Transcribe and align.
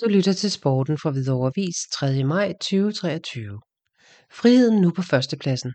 Du 0.00 0.08
lytter 0.08 0.32
til 0.32 0.50
sporten 0.50 0.98
fra 0.98 1.10
Hvidovre 1.10 1.52
Vis 1.54 1.76
3. 1.92 2.24
maj 2.24 2.52
2023. 2.52 3.60
Friheden 4.32 4.80
nu 4.80 4.90
på 4.90 5.02
førstepladsen. 5.02 5.72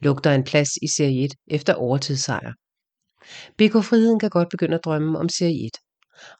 Lugter 0.00 0.32
en 0.32 0.44
plads 0.44 0.68
i 0.82 0.88
Serie 0.96 1.24
1 1.24 1.30
efter 1.46 1.74
overtidssejr. 1.74 2.52
BK 3.58 3.72
Friheden 3.88 4.18
kan 4.18 4.30
godt 4.30 4.48
begynde 4.50 4.74
at 4.74 4.84
drømme 4.84 5.18
om 5.18 5.28
Serie 5.28 5.66
1. 5.66 5.70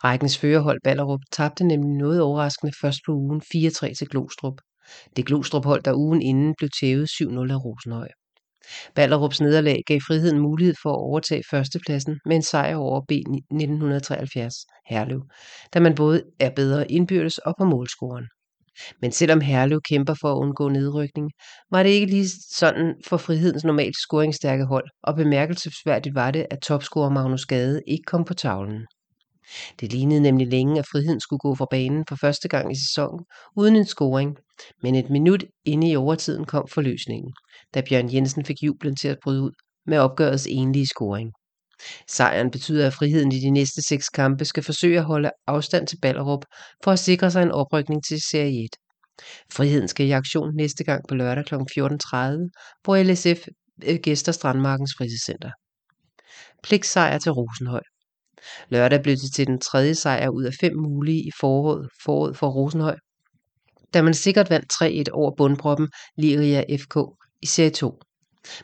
Rækkens 0.04 0.38
førerhold 0.38 0.80
Ballerup 0.84 1.20
tabte 1.32 1.64
nemlig 1.64 1.96
noget 1.96 2.20
overraskende 2.20 2.72
først 2.80 3.00
på 3.06 3.12
ugen 3.12 3.42
4-3 3.54 3.94
til 3.94 4.08
Glostrup. 4.08 4.60
Det 5.16 5.26
Glostrup 5.26 5.64
hold, 5.64 5.82
der 5.82 5.94
ugen 5.94 6.22
inden 6.22 6.54
blev 6.58 6.70
tævet 6.80 7.06
7-0 7.10 7.26
af 7.52 7.64
Rosenhøj. 7.64 8.08
Ballerups 8.94 9.40
nederlag 9.40 9.82
gav 9.86 10.00
friheden 10.06 10.38
mulighed 10.38 10.74
for 10.82 10.90
at 10.90 10.98
overtage 10.98 11.42
førstepladsen 11.50 12.20
med 12.26 12.36
en 12.36 12.42
sejr 12.42 12.76
over 12.76 13.00
B 13.08 13.10
1973 13.10 14.54
Herlev, 14.86 15.22
da 15.74 15.80
man 15.80 15.94
både 15.94 16.22
er 16.40 16.50
bedre 16.50 16.90
indbyrdes 16.90 17.38
og 17.38 17.54
på 17.58 17.64
målscoren. 17.64 18.24
Men 19.02 19.12
selvom 19.12 19.40
Herlev 19.40 19.80
kæmper 19.88 20.14
for 20.20 20.32
at 20.32 20.36
undgå 20.36 20.68
nedrykning, 20.68 21.30
var 21.70 21.82
det 21.82 21.90
ikke 21.90 22.06
lige 22.06 22.28
sådan 22.50 22.94
for 23.06 23.16
frihedens 23.16 23.64
normalt 23.64 23.96
scoringsstærke 23.96 24.64
hold, 24.64 24.88
og 25.02 25.16
bemærkelsesværdigt 25.16 26.14
var 26.14 26.30
det, 26.30 26.46
at 26.50 26.60
topscorer 26.60 27.10
Magnus 27.10 27.46
Gade 27.46 27.82
ikke 27.86 28.04
kom 28.06 28.24
på 28.24 28.34
tavlen. 28.34 28.86
Det 29.80 29.92
lignede 29.92 30.20
nemlig 30.20 30.46
længe, 30.46 30.78
at 30.78 30.86
friheden 30.92 31.20
skulle 31.20 31.40
gå 31.40 31.54
fra 31.54 31.66
banen 31.70 32.04
for 32.08 32.16
første 32.16 32.48
gang 32.48 32.72
i 32.72 32.74
sæsonen 32.74 33.24
uden 33.56 33.76
en 33.76 33.84
scoring, 33.84 34.36
men 34.82 34.94
et 34.94 35.10
minut 35.10 35.44
inde 35.64 35.90
i 35.90 35.96
overtiden 35.96 36.44
kom 36.44 36.68
forløsningen, 36.68 37.32
da 37.74 37.82
Bjørn 37.88 38.14
Jensen 38.14 38.44
fik 38.44 38.62
jublen 38.62 38.96
til 38.96 39.08
at 39.08 39.18
bryde 39.22 39.42
ud 39.42 39.52
med 39.86 39.98
opgørets 39.98 40.46
enlige 40.50 40.86
scoring. 40.86 41.32
Sejren 42.08 42.50
betyder, 42.50 42.86
at 42.86 42.94
friheden 42.94 43.32
i 43.32 43.40
de 43.40 43.50
næste 43.50 43.82
seks 43.82 44.08
kampe 44.08 44.44
skal 44.44 44.62
forsøge 44.62 44.98
at 44.98 45.04
holde 45.04 45.30
afstand 45.46 45.86
til 45.86 45.98
Ballerup 46.02 46.44
for 46.84 46.90
at 46.90 46.98
sikre 46.98 47.30
sig 47.30 47.42
en 47.42 47.50
oprykning 47.50 48.04
til 48.04 48.20
Serie 48.30 48.64
1. 48.64 48.68
Friheden 49.52 49.88
skal 49.88 50.06
i 50.06 50.10
aktion 50.10 50.56
næste 50.56 50.84
gang 50.84 51.04
på 51.08 51.14
lørdag 51.14 51.44
kl. 51.44 51.54
14.30, 51.54 51.60
hvor 52.84 53.02
LSF 53.02 53.48
øh, 53.84 53.98
gæster 54.02 54.32
Strandmarkens 54.32 54.94
fritidscenter. 54.98 55.50
Pligtsejr 56.62 57.18
til 57.18 57.32
Rosenhøj. 57.32 57.82
Lørdag 58.68 59.02
blev 59.02 59.16
det 59.16 59.32
til 59.34 59.46
den 59.46 59.60
tredje 59.60 59.94
sejr 59.94 60.28
ud 60.28 60.44
af 60.44 60.52
fem 60.60 60.76
mulige 60.76 61.20
i 61.20 61.30
foråret, 61.40 61.88
foråret 62.04 62.36
for 62.36 62.48
Rosenhøj, 62.48 62.96
da 63.94 64.02
man 64.02 64.14
sikkert 64.14 64.50
vandt 64.50 64.72
3-1 65.08 65.12
over 65.12 65.32
bundproppen 65.36 65.88
Liria 66.18 66.76
FK 66.76 66.96
i 67.42 67.46
Serie 67.46 67.70
2. 67.70 68.00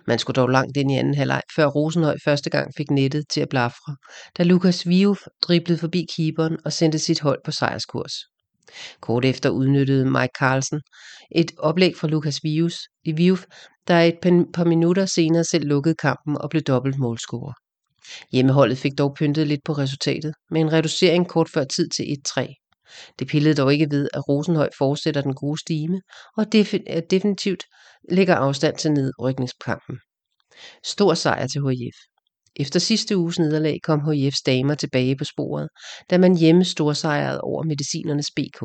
Man 0.06 0.18
skulle 0.18 0.34
dog 0.34 0.48
langt 0.48 0.76
ind 0.76 0.92
i 0.92 0.94
anden 0.94 1.14
halvleg, 1.14 1.42
før 1.56 1.66
Rosenhøj 1.66 2.16
første 2.24 2.50
gang 2.50 2.72
fik 2.76 2.90
nettet 2.90 3.24
til 3.30 3.40
at 3.40 3.48
blafre, 3.48 3.96
da 4.38 4.42
Lukas 4.42 4.88
Viuf 4.88 5.18
driblede 5.42 5.78
forbi 5.78 6.06
keeperen 6.16 6.56
og 6.64 6.72
sendte 6.72 6.98
sit 6.98 7.20
hold 7.20 7.40
på 7.44 7.50
sejrskurs. 7.50 8.12
Kort 9.00 9.24
efter 9.24 9.50
udnyttede 9.50 10.10
Mike 10.10 10.32
Carlsen 10.38 10.80
et 11.36 11.52
oplæg 11.58 11.96
fra 11.96 12.08
Lukas 12.08 12.40
Vius, 12.42 12.78
i 13.04 13.12
Viuf, 13.12 13.44
der 13.88 14.00
et 14.00 14.18
par 14.54 14.64
minutter 14.64 15.06
senere 15.06 15.44
selv 15.44 15.64
lukkede 15.64 15.94
kampen 15.94 16.38
og 16.38 16.50
blev 16.50 16.62
dobbelt 16.62 16.98
målscorer. 16.98 17.52
Hjemmeholdet 18.32 18.78
fik 18.78 18.98
dog 18.98 19.14
pyntet 19.14 19.46
lidt 19.46 19.64
på 19.64 19.72
resultatet, 19.72 20.34
med 20.50 20.60
en 20.60 20.72
reducering 20.72 21.28
kort 21.28 21.48
før 21.48 21.64
tid 21.64 21.88
til 21.88 22.16
1-3. 22.28 22.62
Det 23.18 23.28
pillede 23.28 23.54
dog 23.54 23.72
ikke 23.72 23.90
ved, 23.90 24.08
at 24.14 24.28
Rosenhøj 24.28 24.68
fortsætter 24.78 25.20
den 25.20 25.34
gode 25.34 25.60
stime, 25.60 26.00
og 26.36 26.52
definitivt 27.10 27.62
lægger 28.10 28.34
afstand 28.34 28.76
til 28.76 28.92
nedrykningskampen. 28.92 29.98
Stor 30.84 31.14
sejr 31.14 31.46
til 31.46 31.60
HIF. 31.60 31.96
Efter 32.56 32.80
sidste 32.80 33.16
uges 33.16 33.38
nederlag 33.38 33.78
kom 33.82 34.00
HIF's 34.00 34.42
damer 34.46 34.74
tilbage 34.74 35.16
på 35.16 35.24
sporet, 35.24 35.68
da 36.10 36.18
man 36.18 36.36
hjemme 36.36 36.64
storsejrede 36.64 37.40
over 37.40 37.62
medicinernes 37.62 38.30
BK. 38.36 38.64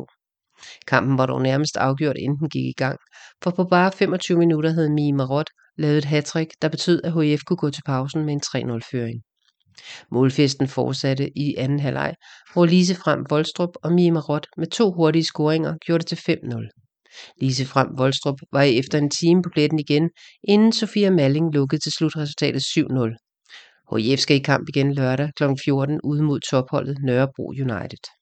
Kampen 0.87 1.17
var 1.17 1.25
dog 1.25 1.41
nærmest 1.41 1.77
afgjort, 1.77 2.17
inden 2.17 2.39
den 2.39 2.49
gik 2.49 2.65
i 2.65 2.73
gang, 2.77 2.99
for 3.43 3.51
på 3.51 3.63
bare 3.63 3.91
25 3.91 4.37
minutter 4.37 4.69
havde 4.69 4.93
Mie 4.93 5.13
Marot 5.13 5.47
lavet 5.77 5.97
et 5.97 6.05
hattrick, 6.05 6.51
der 6.61 6.69
betød, 6.69 7.01
at 7.03 7.23
HIF 7.23 7.41
kunne 7.45 7.57
gå 7.57 7.69
til 7.69 7.83
pausen 7.85 8.25
med 8.25 8.33
en 8.33 8.41
3-0-føring. 8.45 9.21
Målfesten 10.11 10.67
fortsatte 10.67 11.37
i 11.37 11.55
anden 11.55 11.79
halvleg, 11.79 12.15
hvor 12.53 12.65
Lise 12.65 12.95
Frem 12.95 13.25
Voldstrup 13.29 13.69
og 13.83 13.93
Mie 13.93 14.11
Marot 14.11 14.47
med 14.57 14.67
to 14.67 14.91
hurtige 14.91 15.23
scoringer 15.25 15.77
gjorde 15.85 16.03
det 16.03 16.17
til 16.17 16.37
5-0. 16.43 16.81
Lise 17.41 17.65
Frem 17.65 17.87
Voldstrup 17.97 18.39
var 18.51 18.61
efter 18.61 18.97
en 18.97 19.09
time 19.09 19.41
på 19.41 19.49
pletten 19.53 19.79
igen, 19.79 20.09
inden 20.43 20.71
Sofia 20.73 21.09
Malling 21.09 21.53
lukkede 21.53 21.81
til 21.81 21.91
slutresultatet 21.91 22.61
7-0. 22.61 23.97
HIF 23.97 24.19
skal 24.19 24.37
i 24.37 24.39
kamp 24.39 24.69
igen 24.69 24.93
lørdag 24.93 25.29
kl. 25.37 25.43
14 25.63 25.99
ude 26.03 26.23
mod 26.23 26.39
topholdet 26.39 26.97
Nørrebro 27.03 27.47
United. 27.47 28.20